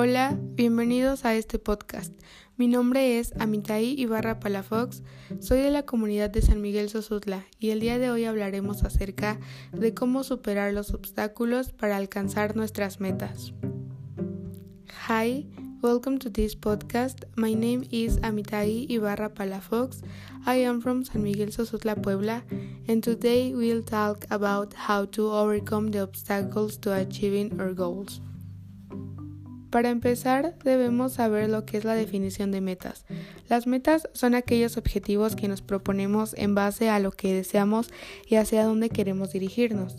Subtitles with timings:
[0.00, 2.14] Hola, bienvenidos a este podcast.
[2.56, 5.02] Mi nombre es Amitai Ibarra Palafox,
[5.40, 9.40] soy de la comunidad de San Miguel Sosutla y el día de hoy hablaremos acerca
[9.72, 13.52] de cómo superar los obstáculos para alcanzar nuestras metas.
[15.08, 15.48] Hi,
[15.82, 17.24] welcome to this podcast.
[17.34, 20.04] My name is Amitai Ibarra Palafox.
[20.46, 22.44] I am from San Miguel Sosutla, Puebla,
[22.86, 28.20] and today we'll talk about how to overcome the obstacles to achieving our goals.
[29.70, 33.04] Para empezar, debemos saber lo que es la definición de metas.
[33.48, 37.90] Las metas son aquellos objetivos que nos proponemos en base a lo que deseamos
[38.26, 39.96] y hacia dónde queremos dirigirnos.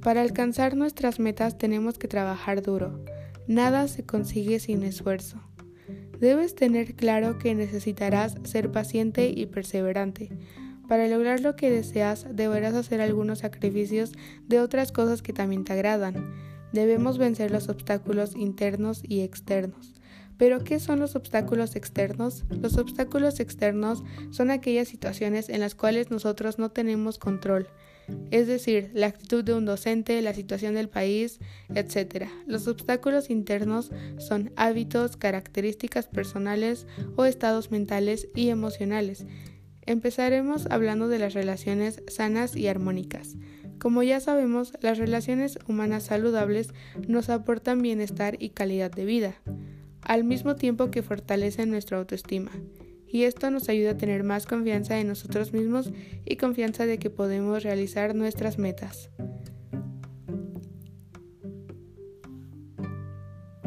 [0.00, 3.04] Para alcanzar nuestras metas tenemos que trabajar duro.
[3.46, 5.42] Nada se consigue sin esfuerzo.
[6.18, 10.30] Debes tener claro que necesitarás ser paciente y perseverante.
[10.88, 14.12] Para lograr lo que deseas deberás hacer algunos sacrificios
[14.46, 19.94] de otras cosas que también te agradan Debemos vencer los obstáculos internos y externos.
[20.38, 22.44] Pero, ¿qué son los obstáculos externos?
[22.50, 27.68] Los obstáculos externos son aquellas situaciones en las cuales nosotros no tenemos control,
[28.30, 31.38] es decir, la actitud de un docente, la situación del país,
[31.74, 32.26] etc.
[32.46, 36.86] Los obstáculos internos son hábitos, características personales
[37.16, 39.26] o estados mentales y emocionales.
[39.84, 43.36] Empezaremos hablando de las relaciones sanas y armónicas.
[43.82, 46.72] Como ya sabemos, las relaciones humanas saludables
[47.08, 49.34] nos aportan bienestar y calidad de vida,
[50.02, 52.52] al mismo tiempo que fortalecen nuestra autoestima.
[53.08, 55.90] Y esto nos ayuda a tener más confianza en nosotros mismos
[56.24, 59.10] y confianza de que podemos realizar nuestras metas.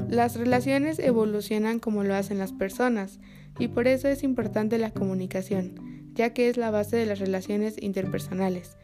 [0.08, 3.20] Las relaciones evolucionan como lo hacen las personas,
[3.60, 7.76] y por eso es importante la comunicación, ya que es la base de las relaciones
[7.82, 8.78] interpersonales.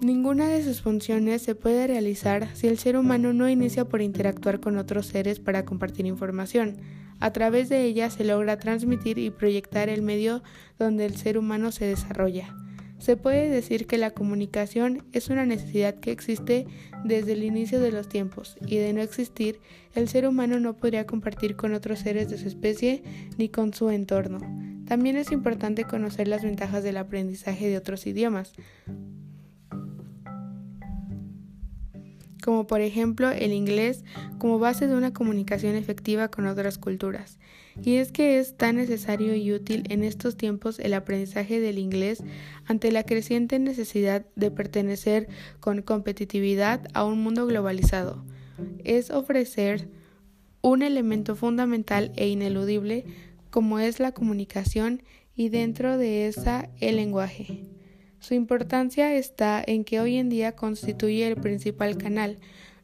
[0.00, 4.58] Ninguna de sus funciones se puede realizar si el ser humano no inicia por interactuar
[4.58, 6.78] con otros seres para compartir información.
[7.20, 10.42] A través de ella se logra transmitir y proyectar el medio
[10.78, 12.56] donde el ser humano se desarrolla.
[12.98, 16.66] Se puede decir que la comunicación es una necesidad que existe
[17.04, 19.60] desde el inicio de los tiempos y de no existir,
[19.94, 23.02] el ser humano no podría compartir con otros seres de su especie
[23.36, 24.38] ni con su entorno.
[24.86, 28.52] También es importante conocer las ventajas del aprendizaje de otros idiomas,
[32.40, 34.04] como por ejemplo el inglés
[34.38, 37.38] como base de una comunicación efectiva con otras culturas.
[37.82, 42.22] Y es que es tan necesario y útil en estos tiempos el aprendizaje del inglés
[42.66, 45.28] ante la creciente necesidad de pertenecer
[45.60, 48.24] con competitividad a un mundo globalizado.
[48.84, 49.88] Es ofrecer
[50.62, 53.04] un elemento fundamental e ineludible
[53.50, 55.02] como es la comunicación
[55.34, 57.64] y dentro de esa el lenguaje.
[58.20, 62.36] Su importancia está en que hoy en día constituye el principal canal,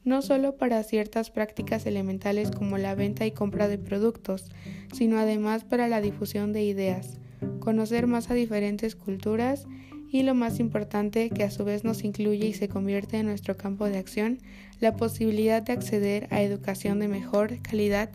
[0.03, 4.51] no solo para ciertas prácticas elementales como la venta y compra de productos,
[4.95, 7.19] sino además para la difusión de ideas,
[7.61, 9.67] conocer más a diferentes culturas
[10.11, 13.59] y lo más importante que a su vez nos incluye y se convierte en nuestro
[13.59, 14.39] campo de acción,
[14.81, 18.11] la posibilidad de acceder a educación de mejor calidad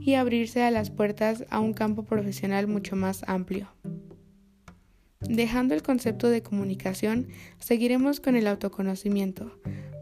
[0.00, 3.68] y abrirse a las puertas a un campo profesional mucho más amplio.
[5.28, 7.26] Dejando el concepto de comunicación,
[7.58, 9.50] seguiremos con el autoconocimiento.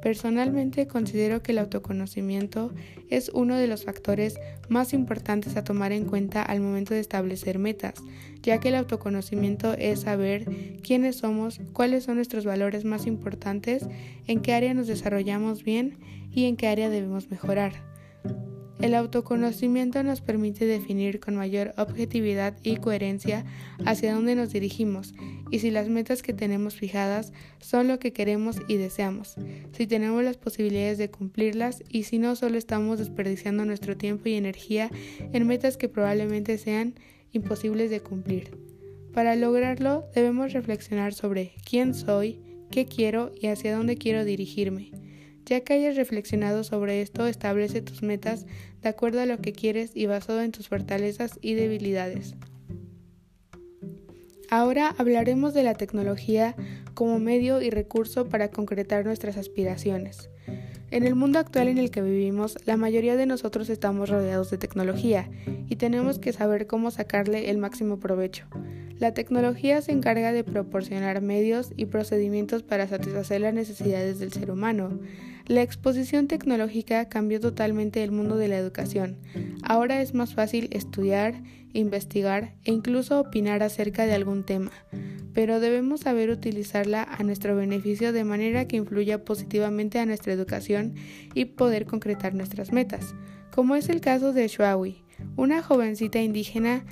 [0.02, 2.74] Personalmente considero que el autoconocimiento
[3.08, 7.58] es uno de los factores más importantes a tomar en cuenta al momento de establecer
[7.58, 7.94] metas,
[8.42, 10.44] ya que el autoconocimiento es saber
[10.82, 13.86] quiénes somos, cuáles son nuestros valores más importantes,
[14.26, 15.98] en qué área nos desarrollamos bien
[16.30, 17.93] y en qué área debemos mejorar.
[18.80, 23.44] El autoconocimiento nos permite definir con mayor objetividad y coherencia
[23.86, 25.14] hacia dónde nos dirigimos
[25.50, 29.36] y si las metas que tenemos fijadas son lo que queremos y deseamos,
[29.72, 34.34] si tenemos las posibilidades de cumplirlas y si no solo estamos desperdiciando nuestro tiempo y
[34.34, 34.90] energía
[35.32, 36.94] en metas que probablemente sean
[37.32, 38.58] imposibles de cumplir.
[39.12, 44.90] Para lograrlo debemos reflexionar sobre quién soy, qué quiero y hacia dónde quiero dirigirme.
[45.44, 48.46] Ya que hayas reflexionado sobre esto, establece tus metas
[48.82, 52.34] de acuerdo a lo que quieres y basado en tus fortalezas y debilidades.
[54.50, 56.54] Ahora hablaremos de la tecnología
[56.94, 60.30] como medio y recurso para concretar nuestras aspiraciones.
[60.90, 64.58] En el mundo actual en el que vivimos, la mayoría de nosotros estamos rodeados de
[64.58, 65.28] tecnología
[65.68, 68.46] y tenemos que saber cómo sacarle el máximo provecho.
[68.98, 74.50] La tecnología se encarga de proporcionar medios y procedimientos para satisfacer las necesidades del ser
[74.50, 75.00] humano.
[75.46, 79.18] La exposición tecnológica cambió totalmente el mundo de la educación.
[79.62, 81.42] Ahora es más fácil estudiar,
[81.72, 84.70] investigar e incluso opinar acerca de algún tema,
[85.34, 90.94] pero debemos saber utilizarla a nuestro beneficio de manera que influya positivamente a nuestra educación
[91.34, 93.14] y poder concretar nuestras metas.
[93.50, 95.03] como es el caso de Shuawi,
[95.36, 96.84] una jovencita indígena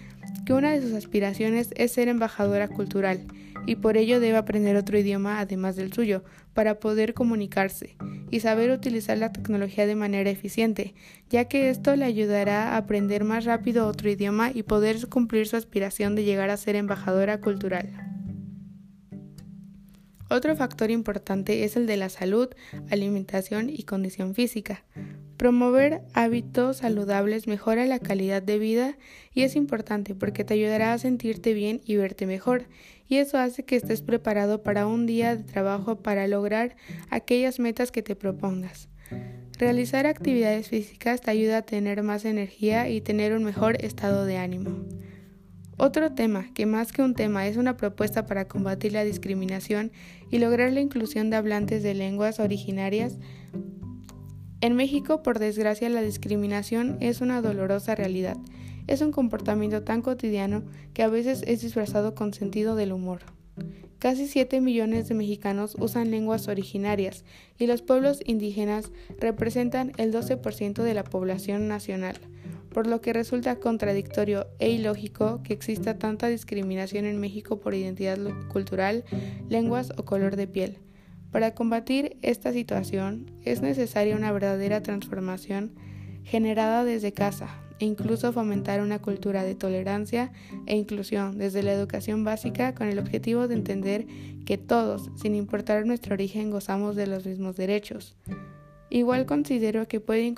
[0.44, 3.26] que una de sus aspiraciones es ser embajadora cultural
[3.66, 7.96] y por ello debe aprender otro idioma además del suyo para poder comunicarse
[8.30, 10.94] y saber utilizar la tecnología de manera eficiente,
[11.30, 15.56] ya que esto le ayudará a aprender más rápido otro idioma y poder cumplir su
[15.56, 18.11] aspiración de llegar a ser embajadora cultural.
[20.32, 22.48] Otro factor importante es el de la salud,
[22.88, 24.82] alimentación y condición física.
[25.36, 28.96] Promover hábitos saludables mejora la calidad de vida
[29.34, 32.64] y es importante porque te ayudará a sentirte bien y verte mejor,
[33.06, 36.76] y eso hace que estés preparado para un día de trabajo para lograr
[37.10, 38.88] aquellas metas que te propongas.
[39.58, 44.38] Realizar actividades físicas te ayuda a tener más energía y tener un mejor estado de
[44.38, 44.82] ánimo.
[45.76, 49.90] Otro tema, que más que un tema es una propuesta para combatir la discriminación
[50.30, 53.18] y lograr la inclusión de hablantes de lenguas originarias,
[54.62, 58.36] en México, por desgracia, la discriminación es una dolorosa realidad.
[58.86, 60.62] Es un comportamiento tan cotidiano
[60.94, 63.22] que a veces es disfrazado con sentido del humor.
[63.98, 67.24] Casi 7 millones de mexicanos usan lenguas originarias
[67.58, 72.16] y los pueblos indígenas representan el 12% de la población nacional,
[72.72, 78.18] por lo que resulta contradictorio e ilógico que exista tanta discriminación en México por identidad
[78.48, 79.04] cultural,
[79.48, 80.78] lenguas o color de piel.
[81.30, 85.72] Para combatir esta situación es necesaria una verdadera transformación
[86.24, 87.48] generada desde casa
[87.78, 90.30] e incluso fomentar una cultura de tolerancia
[90.66, 94.06] e inclusión desde la educación básica con el objetivo de entender
[94.44, 98.16] que todos, sin importar nuestro origen, gozamos de los mismos derechos.
[98.94, 100.30] Igual considero que puede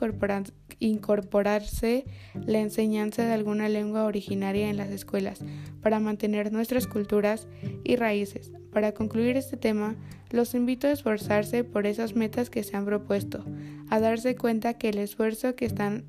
[0.79, 2.05] incorporarse
[2.47, 5.41] la enseñanza de alguna lengua originaria en las escuelas
[5.83, 7.49] para mantener nuestras culturas
[7.83, 8.53] y raíces.
[8.73, 9.97] Para concluir este tema,
[10.31, 13.45] los invito a esforzarse por esas metas que se han propuesto,
[13.91, 16.05] a darse cuenta que el esfuerzo que están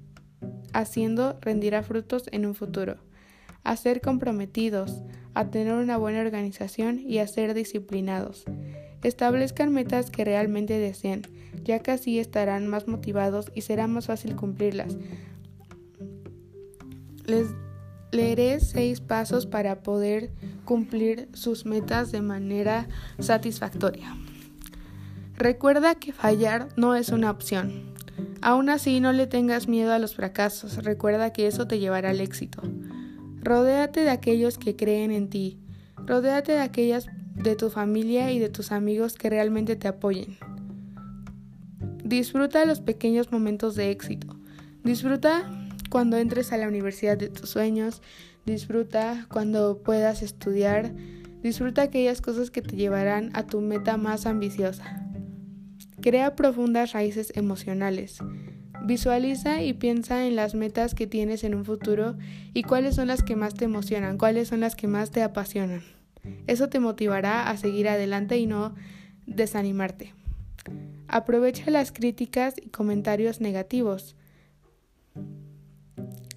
[0.71, 2.97] haciendo rendirá frutos en un futuro,
[3.63, 5.01] a ser comprometidos,
[5.33, 8.45] a tener una buena organización y a ser disciplinados.
[9.01, 11.23] Establezcan metas que realmente deseen,
[11.63, 14.97] ya que así estarán más motivados y será más fácil cumplirlas.
[17.25, 17.47] Les
[18.11, 20.31] leeré seis pasos para poder
[20.63, 22.87] cumplir sus metas de manera
[23.19, 24.15] satisfactoria.
[25.37, 27.93] Recuerda que fallar no es una opción.
[28.41, 30.83] Aún así, no le tengas miedo a los fracasos.
[30.83, 32.61] Recuerda que eso te llevará al éxito.
[33.41, 35.59] Rodéate de aquellos que creen en ti.
[35.97, 40.37] Rodéate de aquellas de tu familia y de tus amigos que realmente te apoyen.
[42.05, 44.37] Disfruta los pequeños momentos de éxito.
[44.83, 45.51] Disfruta
[45.89, 48.03] cuando entres a la universidad de tus sueños.
[48.45, 50.93] Disfruta cuando puedas estudiar.
[51.41, 55.03] Disfruta aquellas cosas que te llevarán a tu meta más ambiciosa.
[55.99, 58.19] Crea profundas raíces emocionales.
[58.85, 62.17] Visualiza y piensa en las metas que tienes en un futuro
[62.53, 65.81] y cuáles son las que más te emocionan, cuáles son las que más te apasionan.
[66.45, 68.75] Eso te motivará a seguir adelante y no
[69.25, 70.13] desanimarte.
[71.07, 74.15] Aprovecha las críticas y comentarios negativos.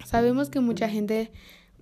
[0.05, 1.31] Sabemos que mucha gente,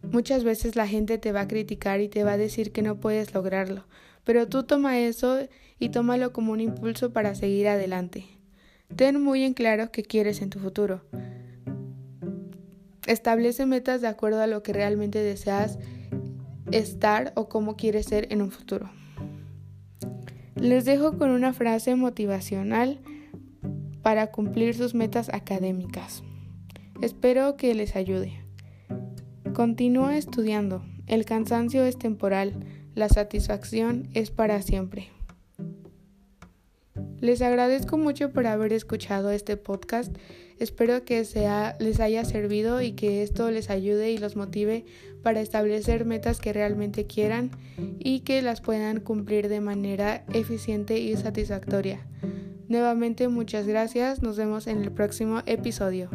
[0.02, 3.00] muchas veces la gente te va a criticar y te va a decir que no
[3.00, 3.86] puedes lograrlo,
[4.24, 5.48] pero tú toma eso
[5.80, 8.26] y tómalo como un impulso para seguir adelante.
[8.96, 11.06] Ten muy en claro qué quieres en tu futuro.
[13.06, 15.78] Establece metas de acuerdo a lo que realmente deseas
[16.72, 18.90] estar o cómo quieres ser en un futuro.
[20.60, 23.00] Les dejo con una frase motivacional
[24.02, 26.24] para cumplir sus metas académicas.
[27.02, 28.34] Espero que les ayude.
[29.54, 30.84] Continúa estudiando.
[31.06, 32.54] El cansancio es temporal,
[32.96, 35.10] la satisfacción es para siempre.
[37.20, 40.16] Les agradezco mucho por haber escuchado este podcast.
[40.60, 41.24] Espero que
[41.80, 44.86] les haya servido y que esto les ayude y los motive
[45.22, 47.52] para establecer metas que realmente quieran
[48.00, 52.08] y que las puedan cumplir de manera eficiente y satisfactoria.
[52.68, 54.22] Nuevamente muchas gracias.
[54.22, 56.10] Nos vemos en el próximo episodio.